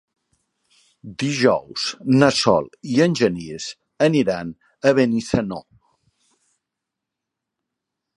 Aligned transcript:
Dijous 1.23 1.83
na 2.23 2.29
Sol 2.37 2.69
i 2.93 2.97
en 3.05 3.13
Genís 3.19 3.67
aniran 4.07 4.53
a 4.53 4.95
Benissanó. 5.01 5.61